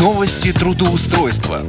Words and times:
Новости 0.00 0.54
трудоустройства. 0.54 1.60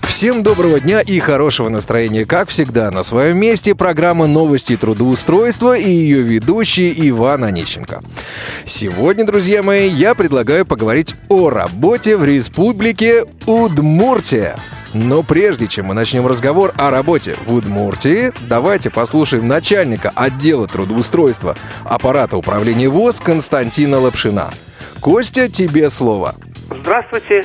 Всем 0.00 0.42
доброго 0.42 0.80
дня 0.80 1.02
и 1.02 1.18
хорошего 1.18 1.68
настроения. 1.68 2.24
Как 2.24 2.48
всегда, 2.48 2.90
на 2.90 3.02
своем 3.02 3.36
месте 3.36 3.74
программа 3.74 4.26
«Новости 4.26 4.74
трудоустройства» 4.74 5.76
и 5.76 5.90
ее 5.90 6.22
ведущий 6.22 6.90
Иван 7.10 7.44
Онищенко. 7.44 8.02
Сегодня, 8.64 9.26
друзья 9.26 9.62
мои, 9.62 9.90
я 9.90 10.14
предлагаю 10.14 10.64
поговорить 10.64 11.14
о 11.28 11.50
работе 11.50 12.16
в 12.16 12.24
республике 12.24 13.26
Удмуртия. 13.44 14.58
Но 14.94 15.22
прежде 15.22 15.68
чем 15.68 15.86
мы 15.86 15.94
начнем 15.94 16.26
разговор 16.26 16.72
о 16.78 16.90
работе 16.90 17.36
в 17.46 17.52
Удмуртии, 17.52 18.32
давайте 18.48 18.88
послушаем 18.88 19.46
начальника 19.46 20.10
отдела 20.14 20.66
трудоустройства 20.66 21.58
аппарата 21.84 22.38
управления 22.38 22.88
ВОЗ 22.88 23.20
Константина 23.20 24.00
Лапшина. 24.00 24.50
Костя, 25.02 25.48
тебе 25.48 25.88
слово. 25.90 26.34
Здравствуйте, 26.70 27.44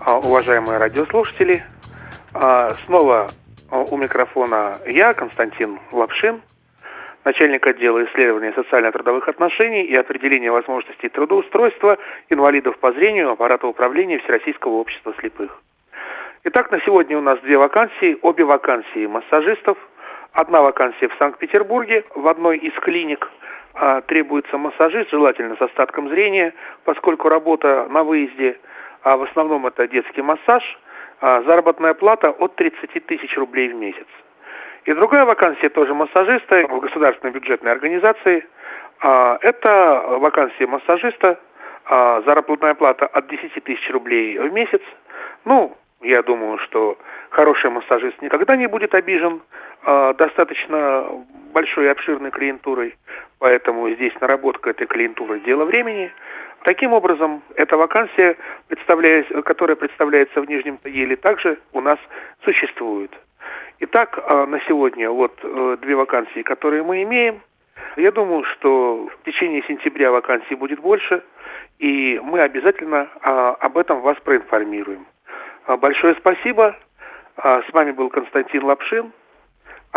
а, 0.00 0.18
уважаемые 0.18 0.78
радиослушатели. 0.78 1.64
А, 2.34 2.74
снова 2.86 3.30
а, 3.70 3.80
у 3.80 3.96
микрофона 3.96 4.78
я, 4.86 5.14
Константин 5.14 5.78
Лапшин, 5.92 6.40
начальник 7.24 7.66
отдела 7.66 8.04
исследования 8.04 8.52
социально-трудовых 8.52 9.28
отношений 9.28 9.82
и 9.82 9.94
определения 9.96 10.50
возможностей 10.50 11.08
трудоустройства 11.08 11.98
инвалидов 12.28 12.78
по 12.78 12.92
зрению 12.92 13.30
аппарата 13.30 13.66
управления 13.66 14.18
Всероссийского 14.20 14.74
общества 14.74 15.14
слепых. 15.18 15.62
Итак, 16.44 16.70
на 16.70 16.80
сегодня 16.82 17.18
у 17.18 17.20
нас 17.20 17.40
две 17.40 17.58
вакансии, 17.58 18.16
обе 18.22 18.44
вакансии 18.44 19.06
массажистов. 19.06 19.76
Одна 20.32 20.62
вакансия 20.62 21.08
в 21.08 21.16
Санкт-Петербурге 21.18 22.04
в 22.14 22.28
одной 22.28 22.58
из 22.58 22.72
клиник 22.74 23.28
требуется 24.06 24.56
массажист, 24.56 25.10
желательно 25.10 25.56
с 25.56 25.60
остатком 25.60 26.08
зрения, 26.08 26.54
поскольку 26.84 27.28
работа 27.28 27.86
на 27.90 28.02
выезде, 28.02 28.58
а 29.02 29.16
в 29.16 29.22
основном 29.24 29.66
это 29.66 29.86
детский 29.86 30.22
массаж– 30.22 30.62
а, 31.20 31.42
заработная 31.42 31.94
плата 31.94 32.30
от 32.30 32.56
30 32.56 33.06
тысяч 33.06 33.36
рублей 33.36 33.68
в 33.68 33.74
месяц. 33.74 34.06
И 34.84 34.92
другая 34.92 35.24
вакансия 35.24 35.70
тоже 35.70 35.94
массажиста 35.94 36.66
в 36.68 36.80
государственной 36.80 37.32
бюджетной 37.32 37.72
организации. 37.72 38.46
А, 39.00 39.38
это 39.40 40.04
вакансия 40.18 40.66
массажиста, 40.66 41.40
а, 41.86 42.20
заработная 42.26 42.74
плата 42.74 43.06
от 43.06 43.28
10 43.28 43.64
тысяч 43.64 43.90
рублей 43.90 44.38
в 44.38 44.52
месяц. 44.52 44.82
Ну, 45.46 45.76
я 46.08 46.22
думаю, 46.22 46.58
что 46.58 46.98
хороший 47.30 47.70
массажист 47.70 48.20
никогда 48.22 48.56
не 48.56 48.66
будет 48.66 48.94
обижен 48.94 49.42
достаточно 49.84 51.06
большой 51.52 51.84
и 51.84 51.88
обширной 51.88 52.30
клиентурой, 52.30 52.96
поэтому 53.38 53.88
здесь 53.90 54.12
наработка 54.20 54.70
этой 54.70 54.86
клиентуры– 54.86 55.38
дело 55.46 55.64
времени– 55.64 56.10
Таким 56.66 56.92
образом, 56.94 57.44
эта 57.54 57.76
вакансия, 57.76 58.36
которая 59.44 59.76
представляется 59.76 60.40
в 60.40 60.48
Нижнем 60.48 60.78
Тагиле, 60.78 61.14
также 61.14 61.60
у 61.72 61.80
нас 61.80 61.96
существует. 62.44 63.12
Итак, 63.78 64.18
а, 64.28 64.46
на 64.46 64.58
сегодня 64.66 65.08
вот 65.08 65.38
э, 65.44 65.76
две 65.80 65.94
вакансии, 65.94 66.42
которые 66.42 66.82
мы 66.82 67.04
имеем. 67.04 67.40
Я 67.96 68.10
думаю, 68.10 68.42
что 68.42 69.06
в 69.06 69.24
течение 69.24 69.62
сентября 69.68 70.10
вакансий 70.10 70.56
будет 70.56 70.80
больше, 70.80 71.22
и 71.78 72.20
мы 72.20 72.40
обязательно 72.40 73.10
а, 73.22 73.50
об 73.60 73.78
этом 73.78 74.00
вас 74.00 74.16
проинформируем. 74.24 75.06
А, 75.66 75.76
большое 75.76 76.14
спасибо. 76.14 76.76
С 77.36 77.72
вами 77.72 77.90
был 77.90 78.08
Константин 78.08 78.64
Лапшин 78.64 79.12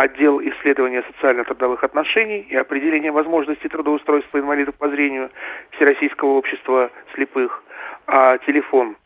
отдел 0.00 0.40
исследования 0.40 1.02
социально-трудовых 1.02 1.84
отношений 1.84 2.40
и 2.40 2.56
определения 2.56 3.12
возможностей 3.12 3.68
трудоустройства 3.68 4.38
инвалидов 4.38 4.74
по 4.76 4.88
зрению 4.88 5.30
Всероссийского 5.72 6.30
общества 6.30 6.90
слепых, 7.14 7.62
а 8.06 8.38
телефон 8.38 8.96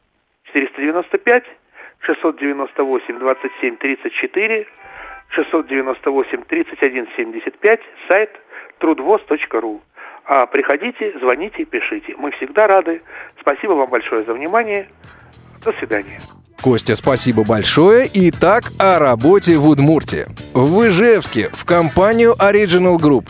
495 0.53 1.45
698 2.01 3.19
27 3.19 3.77
34 3.77 4.67
698 5.31 6.43
31 6.45 7.09
75, 7.17 7.81
сайт 8.09 8.31
трудвоз.ру. 8.79 9.83
А 10.27 10.47
приходите, 10.47 11.19
звоните, 11.19 11.65
пишите. 11.65 12.15
Мы 12.17 12.31
всегда 12.33 12.67
рады. 12.67 13.03
Спасибо 13.41 13.73
вам 13.73 13.91
большое 13.91 14.23
за 14.25 14.33
внимание. 14.33 14.89
До 15.65 15.73
свидания. 15.73 16.21
Костя, 16.65 16.97
спасибо 16.97 17.45
большое. 17.45 18.11
Итак, 18.11 18.73
о 18.79 18.99
работе 18.99 19.59
в 19.59 19.69
Удмуртии. 19.69 20.25
В 20.55 20.89
Ижевске 20.89 21.51
в 21.53 21.67
компанию 21.67 22.35
Original 22.39 22.97
Group 22.97 23.29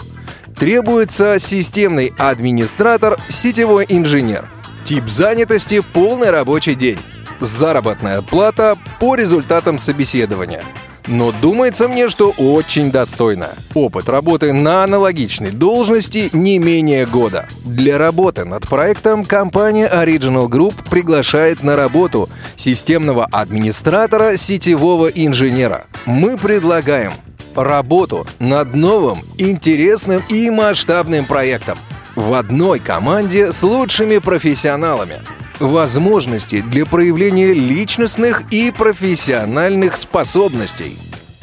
требуется 0.55 1.41
системный 1.41 2.15
администратор, 2.17 3.19
сетевой 3.29 3.87
инженер. 3.89 4.49
Тип 4.85 5.09
занятости– 5.09 5.83
полный 5.93 6.31
рабочий 6.31 6.77
день. 6.77 7.01
Заработная 7.41 8.23
плата 8.23 8.79
по 9.01 9.17
результатам 9.17 9.81
собеседования– 9.81 10.63
но 11.07 11.33
думается 11.33 11.89
мне, 11.89 12.09
что 12.09 12.31
очень 12.31 12.91
достойно. 12.91 13.51
Опыт 13.75 14.09
работы 14.09 14.53
на 14.53 14.85
аналогичной 14.85 15.51
должности 15.51 16.31
не 16.33 16.59
менее 16.59 17.07
года. 17.07 17.47
Для 17.65 17.99
работы 17.99 18.45
над 18.45 18.69
проектом 18.69 19.25
компания 19.25 19.89
Original 19.89 20.49
Group 20.49 20.89
приглашает 20.89 21.63
на 21.63 21.77
работу 21.77 22.29
системного 22.57 23.27
администратора 23.31 24.37
сетевого 24.37 25.09
инженера. 25.09 25.87
Мы 26.07 26.37
предлагаем 26.37 27.13
работу 27.55 28.27
над 28.39 28.75
новым, 28.75 29.19
интересным 29.39 30.23
и 30.29 30.51
масштабным 30.51 31.25
проектом 31.27 31.79
в 32.17 32.33
одной 32.33 32.79
команде 32.79 33.53
с 33.53 33.63
лучшими 33.63 34.19
профессионалами– 34.19 35.19
возможности 35.61 36.61
для 36.61 36.87
проявления 36.87 37.53
личностных 37.53 38.43
и 38.51 38.71
профессиональных 38.71 39.97
способностей, 39.97 40.99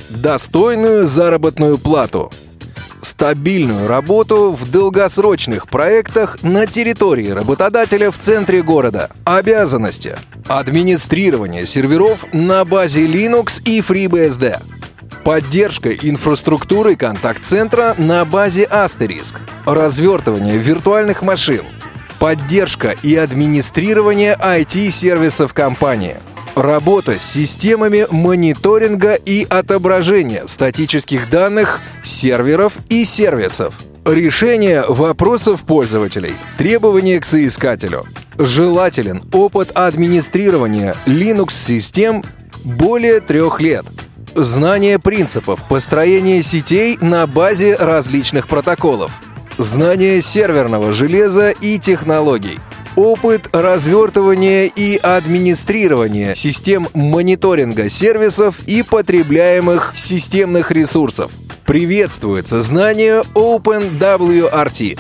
достойную 0.10 1.06
заработную 1.06 1.78
плату, 1.78 2.32
стабильную 3.02 3.88
работу 3.88 4.52
в 4.52 4.70
долгосрочных 4.70 5.68
проектах 5.68 6.42
на 6.44 6.68
территории 6.68 7.30
работодателя 7.30 8.12
в 8.12 8.18
центре 8.18 8.62
города, 8.62 9.10
обязанности, 9.26 10.18
администрирование 10.48 11.66
серверов 11.66 12.26
на 12.34 12.64
базе 12.66 13.06
Linux 13.08 13.62
и 13.64 13.80
FreeBSD, 13.80 14.62
поддержка 15.24 15.92
инфраструктуры 15.92 16.96
контакт-центра 16.96 17.96
на 17.98 18.26
базе 18.26 18.64
Asterisk, 18.64 19.36
развертывание 19.66 20.58
виртуальных 20.58 21.22
машин– 21.22 21.66
поддержка 22.22 22.96
и 23.02 23.16
администрирование 23.16 24.38
IT-сервисов 24.40 25.56
компании, 25.56 26.18
работа 26.56 27.18
с 27.18 27.24
системами 27.24 28.06
мониторинга 28.12 29.16
и 29.16 29.48
отображения 29.50 30.46
статических 30.46 31.32
данных, 31.32 31.80
серверов 32.04 32.74
и 32.90 33.06
сервисов, 33.06 33.74
решение 34.06 34.84
вопросов 34.88 35.62
пользователей, 35.62 36.36
требования 36.60 37.20
к 37.20 37.26
соискателю. 37.26 38.06
Желателен 38.38 39.24
опыт 39.34 39.72
администрирования 39.74 40.96
Linux-систем 41.08 42.24
более 42.64 43.20
трех 43.20 43.60
лет– 43.60 43.86
Знание 44.34 44.98
принципов 44.98 45.60
построения 45.68 46.42
сетей 46.42 46.98
на 47.02 47.28
базе 47.28 47.76
различных 47.76 48.48
протоколов– 48.48 49.12
знание 49.62 50.22
серверного 50.22 50.92
железа 50.94 51.52
и 51.52 51.78
технологий, 51.78 52.60
опыт 52.96 53.50
развертывания 53.54 54.66
и 54.66 54.98
администрирования 54.98 56.36
систем 56.36 56.88
мониторинга 56.94 57.90
сервисов 57.90 58.60
и 58.66 58.84
потребляемых 58.84 59.92
системных 59.94 60.72
ресурсов. 60.72 61.32
Приветствуется 61.66 62.62
знание 62.62 63.24
OpenWRT. 63.36 65.00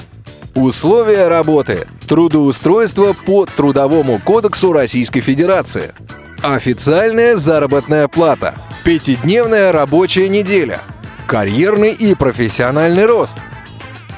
Условия 0.53 1.27
работы. 1.27 1.87
Трудоустройство 2.07 3.13
по 3.13 3.45
Трудовому 3.45 4.19
кодексу 4.19 4.73
Российской 4.73 5.21
Федерации. 5.21 5.93
Официальная 6.41 7.37
заработная 7.37 8.07
плата. 8.07 8.55
Пятидневная 8.83 9.71
рабочая 9.71 10.27
неделя. 10.27 10.81
Карьерный 11.25 11.93
и 11.93 12.15
профессиональный 12.15 13.05
рост– 13.05 13.37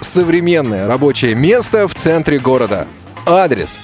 Современное 0.03 0.85
рабочее 0.85 1.33
место 1.33 1.87
в 1.87 1.95
центре 1.95 2.37
города. 2.37 2.87
Адрес. 3.25 3.79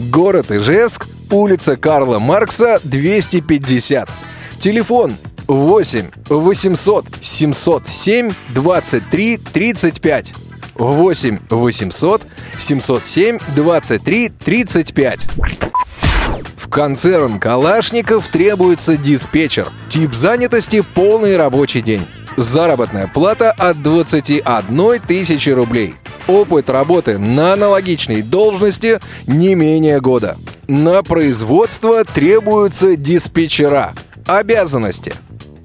Город 0.00 0.50
Ижевск, 0.50 1.06
улица 1.30 1.76
Карла 1.76 2.18
Маркса, 2.18 2.80
250. 2.82 4.10
Телефон 4.58 5.16
8 5.46 6.10
800 6.28 7.04
707 7.20 8.32
23 8.48 9.36
35. 9.36 10.34
8 10.74 11.38
800 11.48 12.22
707 12.58 13.38
23 13.54 14.28
35. 14.44 15.28
В 16.56 16.68
концерн 16.68 17.38
Калашников 17.38 18.26
требуется 18.26 18.96
диспетчер. 18.96 19.68
Тип 19.88 20.14
занятости– 20.14 20.82
полный 20.94 21.36
рабочий 21.36 21.80
день. 21.80 22.04
Заработная 22.40 23.06
плата 23.06 23.50
от 23.50 23.82
21 23.82 25.00
тысячи 25.06 25.50
рублей. 25.50 25.94
Опыт 26.26 26.70
работы 26.70 27.18
на 27.18 27.52
аналогичной 27.52 28.22
должности 28.22 28.98
не 29.26 29.54
менее 29.54 30.00
года. 30.00 30.38
На 30.66 31.02
производство 31.02 32.02
требуются 32.02 32.96
диспетчера. 32.96 33.92
Обязанности. 34.24 35.12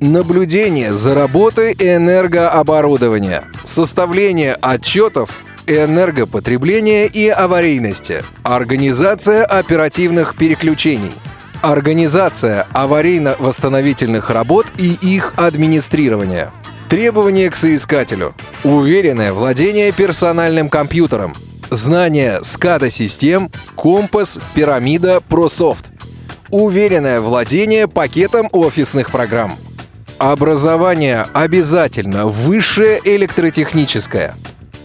Наблюдение 0.02 0.94
за 0.94 1.16
работой 1.16 1.72
энергооборудования. 1.80 3.46
Составление 3.64 4.56
отчетов 4.56 5.30
энергопотребления 5.68 7.06
и 7.06 7.30
аварийности. 7.30 8.26
Организация 8.44 9.46
оперативных 9.46 10.36
переключений. 10.36 11.14
Организация 11.62 12.68
аварийно-восстановительных 12.74 14.30
работ 14.30 14.68
и 14.78 14.92
их 15.02 15.34
администрирование. 15.38 16.52
Требования 16.90 17.50
к 17.50 17.56
соискателю. 17.56 18.36
Уверенное 18.64 19.34
владение 19.34 19.92
персональным 19.92 20.70
компьютером. 20.70 21.34
Знание 21.72 22.40
SCADA-систем, 22.42 23.52
компас, 23.76 24.40
пирамида, 24.54 25.22
прософт. 25.22 25.88
Уверенное 26.52 27.22
владение 27.22 27.88
пакетом 27.88 28.50
офисных 28.52 29.12
программ. 29.12 29.58
Образование 30.20 31.26
обязательно 31.34 32.28
высшее 32.28 33.02
электротехническое. 33.04 34.36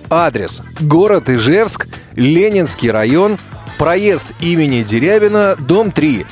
Адрес. 0.08 0.62
Город 0.80 1.28
Ижевск, 1.28 1.86
Ленинский 2.14 2.90
район, 2.90 3.38
проезд 3.78 4.28
имени 4.40 4.82
Дерябина, 4.82 5.54
дом 5.58 5.92
3. 5.92 6.26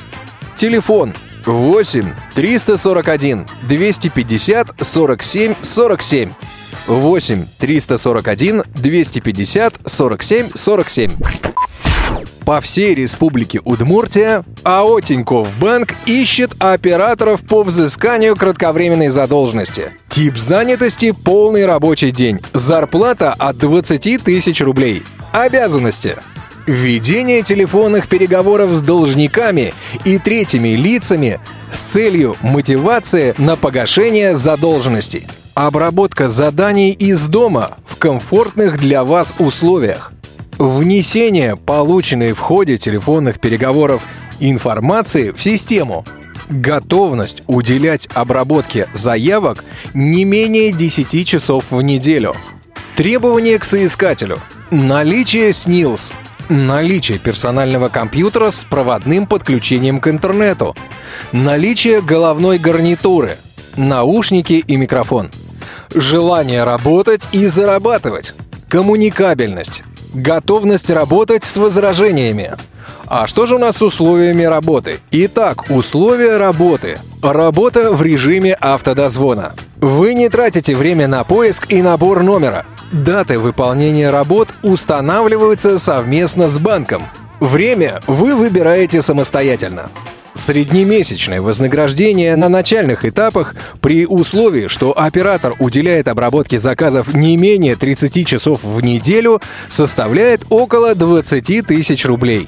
Телефон 0.57 1.13
8 1.49 2.13
341 2.35 3.45
250 3.67 4.67
47 4.79 5.55
47. 5.61 6.31
8 6.87 7.47
341 7.57 8.63
250 8.75 9.79
47 9.85 10.49
47. 10.53 11.11
По 12.45 12.61
всей 12.61 12.95
республике 12.95 13.61
Удмуртия 13.63 14.43
АО 14.63 14.99
Тинькофф 15.01 15.47
Банк 15.59 15.93
ищет 16.07 16.51
операторов 16.57 17.41
по 17.41 17.63
взысканию 17.63 18.35
кратковременной 18.35 19.09
задолженности. 19.09 19.91
Тип 20.09 20.35
занятости– 20.35 21.11
полный 21.25 21.67
рабочий 21.67 22.09
день. 22.09 22.39
Зарплата 22.53 23.35
от 23.37 23.57
20 23.57 24.23
тысяч 24.23 24.61
рублей. 24.61 25.03
Обязанности– 25.31 26.15
Ведение 26.69 27.41
телефонных 27.41 28.07
переговоров 28.07 28.73
с 28.73 28.81
должниками 28.81 29.73
и 30.05 30.19
третьими 30.19 30.75
лицами 30.75 31.39
с 31.71 31.79
целью 31.79 32.35
мотивации 32.41 33.33
на 33.39 33.55
погашение 33.55 34.35
задолженностей. 34.35 35.25
Обработка 35.55 36.29
заданий 36.29 36.91
из 36.91 37.27
дома 37.27 37.79
в 37.87 37.95
комфортных 37.95 38.77
для 38.77 39.03
вас 39.03 39.33
условиях. 39.39 40.13
Внесение 40.59 41.55
полученной 41.55 42.33
в 42.33 42.39
ходе 42.39 42.77
телефонных 42.77 43.39
переговоров 43.39 44.03
информации 44.39 45.31
в 45.31 45.41
систему. 45.41 46.05
Готовность 46.49 47.41
уделять 47.47 48.07
обработке 48.13 48.87
заявок 48.93 49.63
не 49.95 50.23
менее 50.23 50.71
10 50.71 51.27
часов 51.27 51.71
в 51.71 51.81
неделю. 51.81 52.35
Требования 52.95 53.57
к 53.57 53.65
соискателю. 53.65 54.39
Наличие 54.69 55.51
СНИЛС. 55.51 56.13
Наличие 56.49 57.19
персонального 57.19 57.89
компьютера 57.89 58.49
с 58.49 58.63
проводным 58.63 59.27
подключением 59.27 59.99
к 59.99 60.07
интернету. 60.07 60.75
Наличие 61.31 62.01
головной 62.01 62.57
гарнитуры. 62.57 63.37
Наушники 63.77 64.53
и 64.53 64.75
микрофон. 64.75 65.29
Желание 65.93 66.63
работать 66.63 67.29
и 67.31 67.45
зарабатывать. 67.45 68.33
Коммуникабельность. 68.67 69.83
Готовность 70.11 70.89
работать 70.89 71.43
с 71.43 71.55
возражениями. 71.57 72.55
А 73.05 73.27
что 73.27 73.45
же 73.45 73.55
у 73.55 73.59
нас 73.59 73.77
с 73.77 73.83
условиями 73.83 74.43
работы? 74.43 75.01
Итак, 75.11 75.69
условия 75.69 76.37
работы. 76.37 76.97
Работа 77.21 77.93
в 77.93 78.01
режиме 78.01 78.55
автодозвона. 78.55 79.53
Вы 79.77 80.15
не 80.15 80.29
тратите 80.29 80.75
время 80.75 81.07
на 81.07 81.23
поиск 81.23 81.71
и 81.71 81.83
набор 81.83 82.23
номера. 82.23 82.65
Даты 82.91 83.37
выполнения 83.37 84.09
работ 84.09 84.49
устанавливаются 84.63 85.77
совместно 85.77 86.49
с 86.49 86.57
банком. 86.57 87.03
Время 87.39 88.01
вы 88.07 88.35
выбираете 88.35 89.01
самостоятельно. 89.01 89.89
Среднемесячное 90.39 91.41
вознаграждение 91.41 92.33
на 92.37 92.47
начальных 92.47 93.03
этапах 93.03 93.55
при 93.81 94.05
условии, 94.05 94.67
что 94.67 94.97
оператор 94.97 95.53
уделяет 95.59 96.07
обработке 96.07 96.59
заказов 96.59 97.13
не 97.13 97.35
менее 97.35 97.75
30 97.75 98.25
часов 98.25 98.63
в 98.63 98.79
неделю, 98.79 99.41
составляет 99.67 100.45
около 100.49 100.95
20 100.95 101.67
тысяч 101.67 102.05
рублей. 102.05 102.47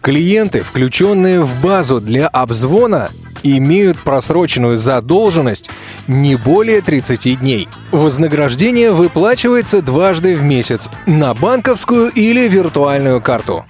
Клиенты, 0.00 0.60
включенные 0.60 1.42
в 1.42 1.60
базу 1.60 2.00
для 2.00 2.28
обзвона, 2.28 3.10
имеют 3.42 3.98
просроченную 3.98 4.76
задолженность 4.76 5.70
не 6.06 6.36
более 6.36 6.82
30 6.82 7.40
дней. 7.40 7.68
Вознаграждение 7.90 8.92
выплачивается 8.92 9.82
дважды 9.82 10.36
в 10.36 10.44
месяц 10.44 10.88
на 11.06 11.34
банковскую 11.34 12.10
или 12.10 12.48
виртуальную 12.48 13.20
карту. 13.20 13.64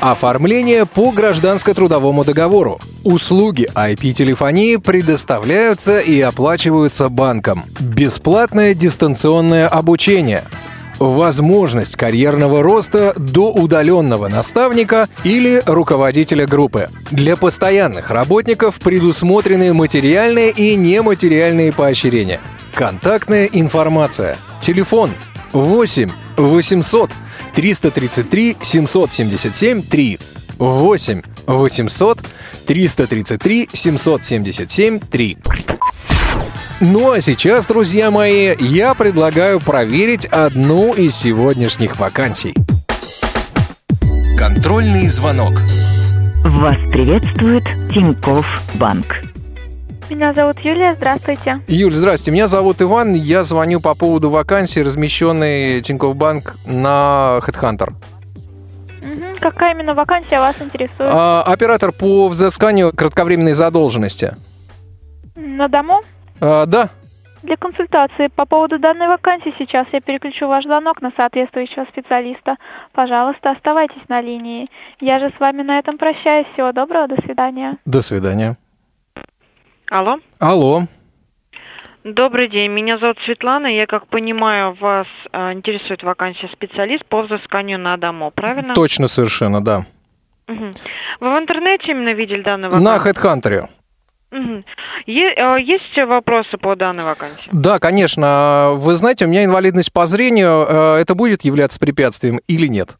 Оформление 0.00 0.86
по 0.86 1.10
гражданско-трудовому 1.10 2.24
договору. 2.24 2.80
Услуги 3.04 3.68
IP-телефонии 3.74 4.76
предоставляются 4.76 6.00
и 6.00 6.20
оплачиваются 6.20 7.08
банком. 7.08 7.64
Бесплатное 7.80 8.74
дистанционное 8.74 9.68
обучение. 9.68 10.44
Возможность 10.98 11.96
карьерного 11.96 12.62
роста 12.62 13.12
до 13.16 13.52
удаленного 13.52 14.28
наставника 14.28 15.08
или 15.24 15.62
руководителя 15.66 16.46
группы. 16.46 16.88
Для 17.10 17.36
постоянных 17.36 18.10
работников 18.10 18.76
предусмотрены 18.76 19.74
материальные 19.74 20.50
и 20.52 20.74
нематериальные 20.74 21.72
поощрения. 21.72 22.40
Контактная 22.74 23.46
информация. 23.46 24.38
Телефон 24.60 25.10
8 25.56 26.10
800 26.36 27.10
333 27.54 28.56
777 28.60 29.82
3 29.82 30.18
8 30.58 31.22
800 31.46 32.18
333 32.66 33.68
777 33.72 35.00
3. 35.00 35.38
Ну 36.80 37.10
а 37.12 37.20
сейчас, 37.20 37.66
друзья 37.66 38.10
мои, 38.10 38.54
я 38.58 38.94
предлагаю 38.94 39.60
проверить 39.60 40.26
одну 40.26 40.92
из 40.92 41.16
сегодняшних 41.16 41.98
вакансий. 41.98 42.54
Контрольный 44.36 45.08
звонок. 45.08 45.54
Вас 46.44 46.76
приветствует 46.92 47.64
Тиньков 47.90 48.46
Банк. 48.74 49.06
Меня 50.08 50.32
зовут 50.32 50.58
Юлия, 50.60 50.94
здравствуйте. 50.94 51.60
Юль, 51.66 51.92
здрасте, 51.94 52.30
меня 52.30 52.46
зовут 52.46 52.80
Иван, 52.80 53.12
я 53.14 53.42
звоню 53.42 53.80
по 53.80 53.94
поводу 53.96 54.30
вакансии, 54.30 54.78
размещенной 54.80 55.80
Тинькофф 55.80 56.14
Банк 56.16 56.54
на 56.64 57.40
HeadHunter. 57.40 57.92
Какая 59.40 59.74
именно 59.74 59.94
вакансия 59.94 60.38
вас 60.38 60.54
интересует? 60.60 61.10
А, 61.12 61.42
оператор 61.42 61.92
по 61.92 62.28
взысканию 62.28 62.92
кратковременной 62.94 63.52
задолженности. 63.52 64.34
На 65.34 65.68
дому? 65.68 66.00
А, 66.40 66.66
да, 66.66 66.90
Для 67.42 67.56
консультации 67.56 68.28
по 68.28 68.46
поводу 68.46 68.78
данной 68.78 69.08
вакансии 69.08 69.54
сейчас 69.58 69.86
я 69.92 70.00
переключу 70.00 70.46
ваш 70.46 70.64
звонок 70.64 71.02
на 71.02 71.12
соответствующего 71.16 71.84
специалиста. 71.90 72.56
Пожалуйста, 72.92 73.50
оставайтесь 73.50 74.02
на 74.08 74.20
линии. 74.20 74.68
Я 75.00 75.18
же 75.18 75.32
с 75.36 75.40
вами 75.40 75.62
на 75.62 75.78
этом 75.78 75.98
прощаюсь. 75.98 76.46
Всего 76.54 76.72
доброго, 76.72 77.08
до 77.08 77.16
свидания. 77.22 77.76
до 77.84 78.02
свидания. 78.02 78.56
Алло. 79.90 80.18
Алло. 80.38 80.82
Добрый 82.04 82.48
день, 82.48 82.70
меня 82.70 82.98
зовут 82.98 83.18
Светлана. 83.24 83.66
Я, 83.66 83.86
как 83.86 84.06
понимаю, 84.06 84.74
вас 84.80 85.06
э, 85.32 85.52
интересует 85.52 86.02
вакансия 86.04 86.48
специалист 86.52 87.04
по 87.06 87.22
взысканию 87.22 87.78
на 87.80 87.96
дому, 87.96 88.30
правильно? 88.30 88.74
Точно 88.74 89.08
совершенно, 89.08 89.62
да. 89.64 89.86
Мгм. 90.46 90.70
Вы 91.20 91.34
в 91.34 91.38
интернете 91.38 91.90
именно 91.90 92.12
видели 92.14 92.42
данную 92.42 92.70
На 92.72 92.98
вакансию? 92.98 93.14
HeadHunter. 93.14 93.68
Мгм. 94.30 94.64
Е- 95.06 95.34
э, 95.36 95.60
есть 95.60 95.96
вопросы 96.06 96.56
по 96.58 96.76
данной 96.76 97.02
вакансии? 97.04 97.48
Да, 97.50 97.80
конечно. 97.80 98.72
Вы 98.74 98.94
знаете, 98.94 99.24
у 99.24 99.28
меня 99.28 99.44
инвалидность 99.44 99.92
по 99.92 100.06
зрению. 100.06 100.64
Э, 100.68 100.96
Это 101.00 101.16
будет 101.16 101.42
являться 101.42 101.80
препятствием 101.80 102.38
или 102.46 102.68
нет? 102.68 102.96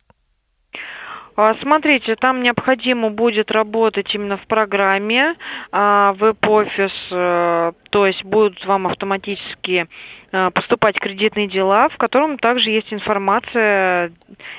А, 1.37 1.55
Смотрите, 1.61 2.16
там 2.16 2.43
необходимо 2.43 3.11
будет 3.11 3.50
работать 3.50 4.14
именно 4.14 4.38
в 4.38 4.47
программе 4.47 5.35
а, 5.71 6.14
веб-офис, 6.14 6.93
э, 7.11 7.73
то 7.90 8.07
есть 8.07 8.25
будут 8.25 8.64
вам 8.64 8.87
автоматически 8.87 9.87
поступать 10.30 10.99
кредитные 10.99 11.49
дела, 11.49 11.88
в 11.88 11.97
котором 11.97 12.38
также 12.38 12.71
есть 12.71 12.92
информация, 12.92 14.12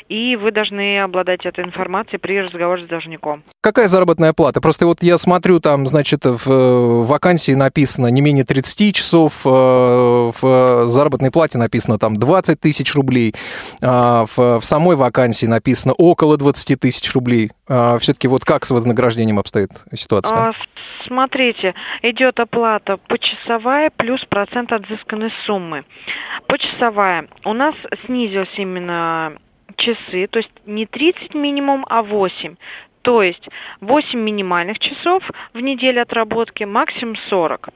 и 0.10 0.36
вы 0.36 0.52
должны 0.52 1.00
обладать 1.00 1.46
этой 1.46 1.64
информацией 1.64 2.20
при 2.20 2.40
разговоре 2.42 2.86
с 2.86 2.90
должником. 2.90 3.44
Какая 3.62 3.88
заработная 3.88 4.34
плата? 4.34 4.62
Просто 4.62 4.86
вот 4.86 5.04
я 5.04 5.18
смотрю, 5.18 5.60
там, 5.60 5.86
значит, 5.86 6.26
в 6.26 6.50
э, 6.50 7.04
вакансии 7.04 7.52
написано 7.52 8.08
не 8.08 8.22
менее 8.22 8.46
30 8.46 8.96
часов, 8.96 9.42
э, 9.46 9.50
в 9.50 10.86
заработной 10.86 11.32
плате 11.32 11.58
написано 11.58 11.98
там 12.00 12.18
20 12.18 12.60
тысяч 12.60 12.96
рублей, 12.96 13.34
а 13.82 14.26
в 14.36 14.62
самой 14.62 14.96
вакансии 14.96 15.46
написано 15.46 15.94
около 15.94 16.38
20 16.38 16.80
тысяч 16.80 17.14
рублей. 17.14 17.52
А 17.68 17.98
Все-таки 18.00 18.28
вот 18.28 18.46
как 18.46 18.66
с 18.66 18.72
вознаграждением 18.72 19.40
обстоит 19.40 19.72
ситуация? 19.94 20.38
А, 20.38 20.54
Смотрите, 21.08 21.74
идет 22.02 22.40
оплата 22.40 22.98
почасовая 23.08 23.90
плюс 23.96 24.24
процент 24.26 24.72
от 24.74 24.86
взысканной 24.88 25.32
суммы. 25.46 25.57
Почасовая. 26.48 27.28
У 27.46 27.54
нас 27.54 27.76
снизилась 28.06 28.54
именно 28.58 29.38
часы, 29.76 30.28
то 30.28 30.40
есть 30.40 30.52
не 30.66 30.86
30 30.86 31.34
минимум, 31.34 31.86
а 31.90 32.02
8. 32.02 32.56
То 33.02 33.22
есть 33.22 33.48
8 33.82 34.20
минимальных 34.20 34.80
часов 34.80 35.24
в 35.54 35.60
неделю 35.60 36.02
отработки, 36.02 36.64
максимум 36.64 37.16
40. 37.30 37.70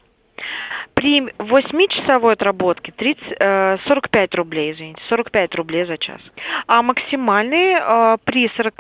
При 1.02 1.22
8-часовой 1.40 2.34
отработке 2.34 2.92
30, 2.92 3.24
э, 3.40 3.76
45 3.88 4.36
рублей, 4.36 4.72
извините, 4.72 5.02
45 5.10 5.56
рублей 5.56 5.86
за 5.86 5.98
час. 5.98 6.22
А 6.68 6.84
максимальный 6.84 7.74
э, 7.74 8.18
при 8.24 8.52
40 8.56 8.74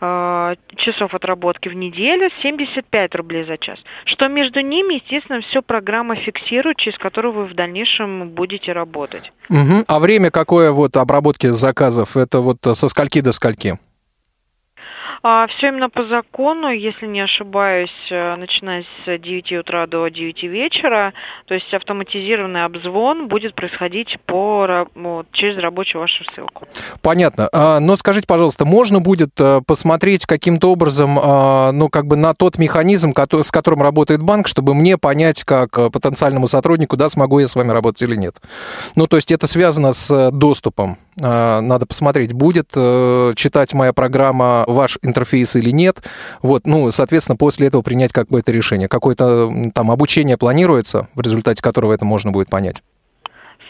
э, 0.00 0.54
часов 0.76 1.14
отработки 1.14 1.70
в 1.70 1.72
неделю 1.72 2.28
75 2.42 3.14
рублей 3.14 3.44
за 3.46 3.56
час. 3.56 3.78
Что 4.04 4.28
между 4.28 4.60
ними, 4.60 4.94
естественно, 4.96 5.40
все 5.40 5.62
программа 5.62 6.16
фиксирует, 6.16 6.76
через 6.76 6.98
которую 6.98 7.32
вы 7.32 7.46
в 7.46 7.54
дальнейшем 7.54 8.28
будете 8.28 8.72
работать. 8.72 9.32
Угу. 9.48 9.84
А 9.88 9.98
время 9.98 10.30
какое 10.30 10.72
вот 10.72 10.98
обработки 10.98 11.46
заказов? 11.46 12.18
Это 12.18 12.40
вот 12.40 12.58
со 12.74 12.88
скольки 12.88 13.22
до 13.22 13.32
скольки? 13.32 13.78
А, 15.22 15.46
все 15.48 15.68
именно 15.68 15.90
по 15.90 16.06
закону, 16.06 16.68
если 16.68 17.06
не 17.06 17.20
ошибаюсь, 17.20 17.90
э, 18.10 18.36
начиная 18.36 18.84
с 19.04 19.18
9 19.18 19.52
утра 19.52 19.86
до 19.86 20.08
9 20.08 20.44
вечера, 20.44 21.12
то 21.44 21.52
есть 21.52 21.72
автоматизированный 21.74 22.64
обзвон 22.64 23.28
будет 23.28 23.54
происходить 23.54 24.18
по, 24.24 24.88
вот, 24.94 25.26
через 25.32 25.58
рабочую 25.58 26.00
вашу 26.00 26.24
ссылку. 26.24 26.66
Понятно. 27.02 27.50
А, 27.52 27.80
но 27.80 27.96
скажите, 27.96 28.26
пожалуйста, 28.26 28.64
можно 28.64 29.00
будет 29.00 29.38
э, 29.38 29.60
посмотреть 29.66 30.24
каким-то 30.24 30.72
образом, 30.72 31.18
а, 31.22 31.72
ну, 31.72 31.90
как 31.90 32.06
бы 32.06 32.16
на 32.16 32.32
тот 32.32 32.56
механизм, 32.56 33.12
с 33.14 33.50
которым 33.50 33.82
работает 33.82 34.22
банк, 34.22 34.48
чтобы 34.48 34.74
мне 34.74 34.96
понять, 34.96 35.44
как 35.44 35.76
э, 35.76 35.90
потенциальному 35.90 36.46
сотруднику, 36.46 36.96
да, 36.96 37.10
смогу 37.10 37.40
я 37.40 37.48
с 37.48 37.54
вами 37.54 37.72
работать 37.72 38.00
или 38.02 38.16
нет? 38.16 38.36
Ну, 38.96 39.06
то 39.06 39.16
есть 39.16 39.30
это 39.30 39.46
связано 39.46 39.92
с 39.92 40.30
доступом. 40.30 40.96
Надо 41.16 41.84
посмотреть, 41.84 42.32
будет 42.32 42.70
читать 42.70 43.74
моя 43.74 43.92
программа 43.92 44.64
ваш 44.66 44.96
интерфейс 45.10 45.54
или 45.56 45.70
нет. 45.70 45.96
Вот, 46.42 46.66
ну, 46.66 46.90
соответственно, 46.90 47.36
после 47.36 47.66
этого 47.66 47.82
принять 47.82 48.12
какое-то 48.12 48.52
решение. 48.52 48.88
Какое-то 48.88 49.50
там 49.74 49.90
обучение 49.90 50.36
планируется, 50.36 51.08
в 51.14 51.20
результате 51.20 51.62
которого 51.62 51.92
это 51.92 52.04
можно 52.04 52.32
будет 52.32 52.48
понять. 52.48 52.82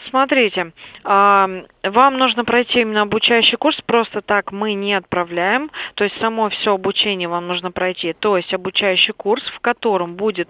Смотрите, 0.09 0.73
вам 1.03 2.17
нужно 2.17 2.43
пройти 2.43 2.81
именно 2.81 3.03
обучающий 3.03 3.57
курс, 3.57 3.79
просто 3.85 4.21
так 4.21 4.51
мы 4.51 4.73
не 4.73 4.93
отправляем, 4.93 5.71
то 5.95 6.03
есть 6.03 6.19
само 6.19 6.49
все 6.49 6.73
обучение 6.73 7.29
вам 7.29 7.47
нужно 7.47 7.71
пройти, 7.71 8.13
то 8.13 8.35
есть 8.35 8.53
обучающий 8.53 9.13
курс, 9.13 9.43
в 9.55 9.59
котором 9.61 10.15
будет 10.15 10.49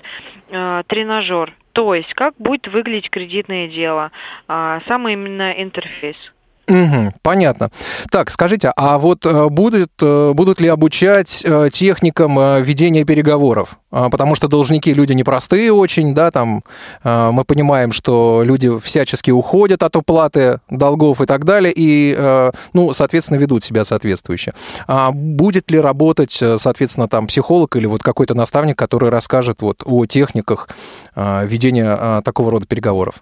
э, 0.50 0.84
тренажер, 0.88 1.54
то 1.74 1.94
есть 1.94 2.12
как 2.16 2.34
будет 2.40 2.68
выглядеть 2.70 3.12
кредитное 3.12 3.68
дело, 3.68 4.12
э, 4.48 4.80
самый 4.88 5.14
именно 5.14 5.52
интерфейс. 5.52 6.18
Угу, 6.68 7.14
понятно. 7.22 7.70
Так, 8.12 8.30
скажите, 8.30 8.72
а 8.76 8.98
вот 8.98 9.26
э, 9.26 9.50
будут, 9.50 9.92
э, 10.00 10.32
будут 10.34 10.62
ли 10.62 10.68
обучать 10.70 11.44
э, 11.44 11.70
техникам 11.72 12.62
ведения 12.64 13.04
переговоров? 13.04 13.78
А, 13.92 14.10
потому 14.10 14.36
что 14.36 14.48
должники 14.48 14.94
люди 14.94 15.12
непростые 15.14 15.74
очень, 15.74 16.16
да, 16.16 16.32
там 16.32 16.64
мы 17.04 17.44
понимаем, 17.44 17.92
что 17.92 18.42
люди 18.46 18.80
всячески 18.80 19.32
уходят 19.32 19.84
от 19.84 19.96
уплаты 19.98 20.62
долгов 20.70 21.20
и 21.20 21.26
так 21.26 21.44
далее, 21.44 21.74
и, 21.76 22.18
ну, 22.74 22.94
соответственно, 22.94 23.38
ведут 23.38 23.64
себя 23.64 23.84
соответствующе. 23.84 24.54
А 24.88 25.12
будет 25.12 25.70
ли 25.72 25.80
работать, 25.80 26.32
соответственно, 26.32 27.10
там 27.10 27.28
психолог 27.28 27.76
или 27.76 27.86
вот 27.86 28.02
какой-то 28.02 28.34
наставник, 28.34 28.78
который 28.78 29.10
расскажет 29.10 29.62
вот 29.62 29.84
о 29.86 30.06
техниках 30.06 30.70
ведения 31.16 32.22
такого 32.22 32.52
рода 32.52 32.66
переговоров? 32.68 33.16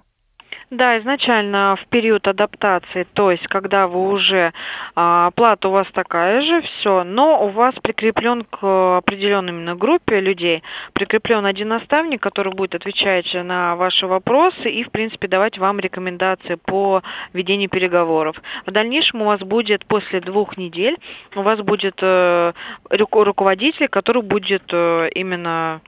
Да, 0.71 0.99
изначально 0.99 1.75
в 1.81 1.87
период 1.87 2.27
адаптации, 2.27 3.07
то 3.13 3.31
есть 3.31 3.47
когда 3.47 3.87
вы 3.87 4.07
уже 4.07 4.53
а, 4.93 5.25
оплата 5.25 5.67
у 5.67 5.71
вас 5.71 5.87
такая 5.93 6.41
же, 6.41 6.61
все, 6.61 7.03
но 7.03 7.43
у 7.43 7.49
вас 7.49 7.73
прикреплен 7.81 8.43
к 8.43 8.97
определенной 8.97 9.51
именно 9.51 9.75
группе 9.75 10.19
людей, 10.19 10.61
прикреплен 10.93 11.47
один 11.47 11.69
наставник, 11.69 12.21
который 12.21 12.53
будет 12.53 12.75
отвечать 12.75 13.33
на 13.33 13.75
ваши 13.77 14.05
вопросы 14.05 14.69
и, 14.69 14.83
в 14.83 14.91
принципе, 14.91 15.27
давать 15.27 15.57
вам 15.57 15.79
рекомендации 15.79 16.53
по 16.53 17.01
ведению 17.33 17.69
переговоров. 17.69 18.39
В 18.67 18.71
дальнейшем 18.71 19.23
у 19.23 19.25
вас 19.25 19.39
будет 19.39 19.87
после 19.87 20.21
двух 20.21 20.55
недель, 20.55 20.97
у 21.35 21.41
вас 21.41 21.59
будет 21.61 21.95
э, 21.99 22.53
руководитель, 22.91 23.87
который 23.87 24.21
будет 24.21 24.65
э, 24.71 25.09
именно 25.15 25.81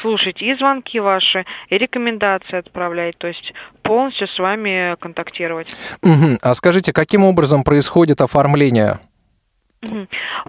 слушать 0.00 0.42
и 0.42 0.54
звонки 0.54 1.00
ваши, 1.00 1.44
и 1.68 1.78
рекомендации 1.78 2.58
отправлять, 2.58 3.18
то 3.18 3.26
есть 3.26 3.52
полностью 3.82 4.28
с 4.28 4.38
вами 4.38 4.96
контактировать. 5.00 5.74
Угу. 6.02 6.38
А 6.42 6.54
скажите, 6.54 6.92
каким 6.92 7.24
образом 7.24 7.64
происходит 7.64 8.20
оформление? 8.20 9.00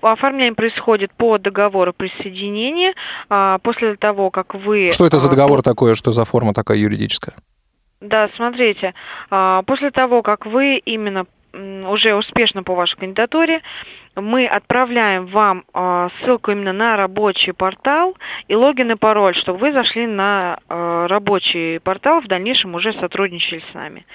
Оформление 0.02 0.54
происходит 0.54 1.14
по 1.14 1.38
договору 1.38 1.94
присоединения. 1.94 2.94
А, 3.30 3.60
после 3.60 3.96
того, 3.96 4.30
как 4.30 4.56
вы... 4.56 4.92
Что 4.92 5.06
это 5.06 5.20
за 5.20 5.30
а, 5.30 5.32
договор 5.32 5.62
такое? 5.62 5.96
Что 5.96 6.12
за 6.12 6.26
форма 6.26 6.54
такая 6.54 6.78
юридическая? 6.78 7.36
Да, 8.02 8.30
смотрите, 8.36 8.94
а, 9.30 9.62
после 9.64 9.92
того, 9.92 10.22
как 10.22 10.46
вы 10.46 10.78
именно 10.78 11.26
уже 11.54 12.16
успешно 12.16 12.64
по 12.64 12.76
вашей 12.76 12.98
кандидатуре, 12.98 13.62
мы 14.16 14.46
отправляем 14.46 15.28
вам 15.28 15.64
э, 15.74 16.10
ссылку 16.20 16.52
именно 16.52 16.74
на 16.74 16.98
рабочий 16.98 17.54
портал 17.54 18.18
и 18.48 18.56
логин 18.56 18.92
и 18.92 18.96
пароль, 18.96 19.36
чтобы 19.36 19.60
вы 19.60 19.72
зашли 19.72 20.06
на 20.06 20.58
э, 20.68 21.06
рабочий 21.08 21.80
портал, 21.80 22.22
в 22.22 22.28
дальнейшем 22.28 22.76
уже 22.76 22.94
сотрудничали 22.94 23.64
с 23.72 23.74
нами. 23.74 24.06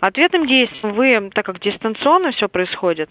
Ответным 0.00 0.46
действием 0.46 0.94
вы, 0.94 1.30
так 1.34 1.44
как 1.44 1.60
дистанционно 1.60 2.32
все 2.32 2.48
происходит, 2.48 3.10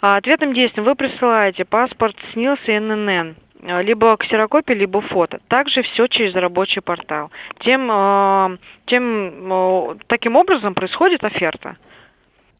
ответным 0.00 0.54
действием 0.54 0.86
вы 0.86 0.94
присылаете 0.94 1.64
паспорт, 1.64 2.16
СНИЛС 2.32 2.60
и 2.66 2.78
ННН 2.78 3.36
либо 3.82 4.16
ксерокопия, 4.16 4.76
либо 4.76 5.00
фото. 5.00 5.40
Также 5.48 5.82
все 5.82 6.06
через 6.06 6.34
рабочий 6.34 6.80
портал. 6.80 7.32
Тем, 7.60 8.58
тем 8.84 9.98
таким 10.06 10.36
образом 10.36 10.74
происходит 10.74 11.24
оферта. 11.24 11.76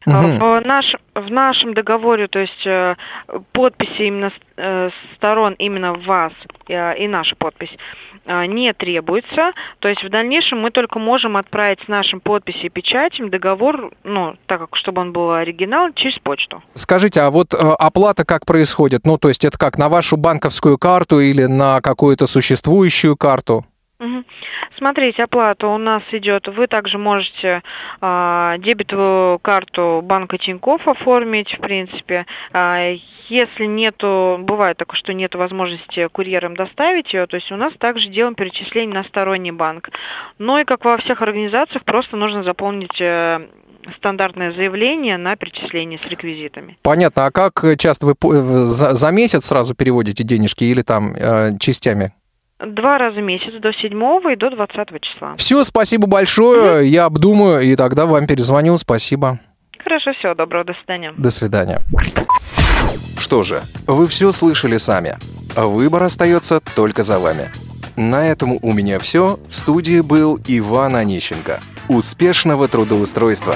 Угу. 0.07 0.15
В, 0.15 0.61
наш, 0.65 0.95
в 1.15 1.29
нашем 1.29 1.73
договоре, 1.73 2.27
то 2.27 2.39
есть 2.39 2.65
э, 2.65 2.95
подписи 3.51 4.03
именно 4.03 4.31
э, 4.55 4.89
сторон, 5.15 5.53
именно 5.59 5.93
вас 5.93 6.31
и 6.67 7.07
наша 7.07 7.35
подпись, 7.35 7.69
не 8.25 8.73
требуется. 8.73 9.53
То 9.79 9.87
есть 9.87 10.03
в 10.03 10.09
дальнейшем 10.09 10.59
мы 10.59 10.71
только 10.71 10.99
можем 10.99 11.37
отправить 11.37 11.79
с 11.85 11.87
нашим 11.87 12.19
подписью 12.19 12.65
и 12.65 12.69
печатью 12.69 13.29
договор, 13.29 13.91
ну, 14.03 14.35
так 14.47 14.59
как, 14.59 14.75
чтобы 14.75 15.01
он 15.01 15.13
был 15.13 15.31
оригинал, 15.31 15.93
через 15.93 16.19
почту. 16.19 16.61
Скажите, 16.73 17.21
а 17.21 17.29
вот 17.29 17.53
оплата 17.53 18.25
как 18.25 18.45
происходит? 18.45 19.05
Ну, 19.05 19.17
то 19.17 19.29
есть 19.29 19.45
это 19.45 19.57
как, 19.57 19.77
на 19.77 19.87
вашу 19.87 20.17
банковскую 20.17 20.77
карту 20.77 21.21
или 21.21 21.45
на 21.45 21.79
какую-то 21.79 22.27
существующую 22.27 23.15
карту? 23.15 23.63
Угу. 23.99 24.23
Смотрите, 24.77 25.23
оплата 25.23 25.67
у 25.67 25.77
нас 25.77 26.03
идет. 26.11 26.47
Вы 26.47 26.67
также 26.67 26.97
можете 26.97 27.63
э, 28.01 28.55
дебетовую 28.59 29.39
карту 29.39 30.01
банка 30.03 30.37
Тинькофф 30.37 30.87
оформить, 30.87 31.51
в 31.57 31.61
принципе. 31.61 32.25
Э, 32.53 32.97
если 33.29 33.65
нету, 33.65 34.37
бывает 34.39 34.77
такое, 34.77 34.97
что 34.97 35.13
нет 35.13 35.35
возможности 35.35 36.07
курьером 36.07 36.55
доставить 36.55 37.11
ее, 37.13 37.25
то 37.27 37.35
есть 37.35 37.51
у 37.51 37.55
нас 37.55 37.73
также 37.77 38.07
делаем 38.09 38.35
перечисление 38.35 38.93
на 38.93 39.03
сторонний 39.03 39.51
банк. 39.51 39.89
Но 40.37 40.59
и 40.59 40.63
как 40.63 40.85
во 40.85 40.97
всех 40.97 41.21
организациях, 41.21 41.83
просто 41.83 42.15
нужно 42.15 42.43
заполнить 42.43 43.01
э, 43.01 43.47
стандартное 43.97 44.53
заявление 44.53 45.17
на 45.17 45.35
перечисление 45.35 45.99
с 45.99 46.07
реквизитами. 46.07 46.77
Понятно. 46.83 47.25
А 47.25 47.31
как 47.31 47.65
часто 47.79 48.05
вы 48.05 48.63
за, 48.63 48.95
за 48.95 49.11
месяц 49.11 49.45
сразу 49.45 49.75
переводите 49.75 50.23
денежки 50.23 50.63
или 50.65 50.83
там 50.83 51.13
э, 51.15 51.57
частями? 51.59 52.13
Два 52.59 52.97
раза 52.97 53.19
в 53.19 53.23
месяц, 53.23 53.53
до 53.61 53.71
7 53.71 53.91
и 54.31 54.35
до 54.35 54.49
20 54.49 55.01
числа. 55.01 55.35
Все, 55.37 55.63
спасибо 55.63 56.07
большое. 56.07 56.81
Mm-hmm. 56.81 56.87
Я 56.87 57.05
обдумаю 57.05 57.61
и 57.61 57.75
тогда 57.75 58.05
вам 58.07 58.25
перезвоню. 58.25 58.77
Спасибо. 58.77 59.39
Хорошо, 59.77 60.13
всего 60.13 60.33
доброго, 60.33 60.63
до 60.63 60.73
свидания. 60.73 61.13
До 61.17 61.29
свидания. 61.29 61.79
Что 63.19 63.43
же, 63.43 63.61
вы 63.85 64.07
все 64.07 64.31
слышали 64.31 64.77
сами. 64.77 65.17
Выбор 65.55 66.03
остается 66.03 66.59
только 66.75 67.03
за 67.03 67.19
вами. 67.19 67.51
На 67.95 68.27
этом 68.27 68.57
у 68.61 68.73
меня 68.73 68.99
все. 68.99 69.39
В 69.49 69.55
студии 69.55 70.01
был 70.01 70.39
Иван 70.47 70.95
Онищенко. 70.95 71.59
Успешного 71.89 72.67
трудоустройства! 72.67 73.55